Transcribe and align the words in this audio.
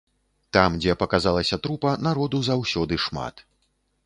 Там, 0.55 0.77
дзе 0.81 0.95
паказалася 1.01 1.59
трупа, 1.67 1.93
народу 2.09 2.43
заўсёды 2.49 3.01
шмат. 3.05 3.47